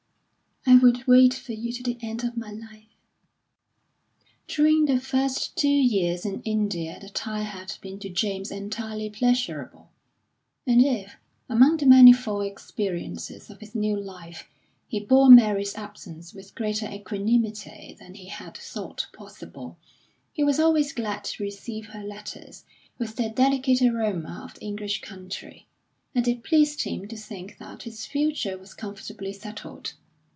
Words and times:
"I 0.63 0.75
would 0.77 1.07
wait 1.07 1.33
for 1.33 1.53
you 1.53 1.73
to 1.73 1.81
the 1.81 1.97
end 2.03 2.23
of 2.23 2.37
my 2.37 2.51
life." 2.51 2.95
During 4.47 4.85
the 4.85 4.99
first 4.99 5.55
two 5.57 5.67
years 5.67 6.23
in 6.23 6.43
India 6.43 6.99
the 7.01 7.09
tie 7.09 7.41
had 7.41 7.75
been 7.81 7.97
to 7.99 8.09
James 8.09 8.51
entirely 8.51 9.09
pleasurable; 9.09 9.89
and 10.67 10.79
if, 10.79 11.15
among 11.49 11.77
the 11.77 11.87
manifold 11.87 12.45
experiences 12.45 13.49
of 13.49 13.59
his 13.59 13.73
new 13.73 13.99
life, 13.99 14.47
he 14.87 14.99
bore 14.99 15.31
Mary's 15.31 15.73
absence 15.75 16.31
with 16.31 16.53
greater 16.53 16.87
equanimity 16.87 17.95
than 17.99 18.13
he 18.13 18.27
had 18.27 18.55
thought 18.55 19.07
possible, 19.13 19.79
he 20.31 20.43
was 20.43 20.59
always 20.59 20.93
glad 20.93 21.23
to 21.25 21.43
receive 21.43 21.87
her 21.87 22.03
letters, 22.03 22.65
with 22.99 23.15
their 23.15 23.31
delicate 23.33 23.81
aroma 23.81 24.41
of 24.43 24.53
the 24.53 24.61
English 24.65 25.01
country; 25.01 25.67
and 26.13 26.27
it 26.27 26.43
pleased 26.43 26.83
him 26.83 27.07
to 27.07 27.17
think 27.17 27.57
that 27.57 27.83
his 27.83 28.05
future 28.05 28.59
was 28.59 28.75
comfortably 28.75 29.33
settled. 29.33 29.93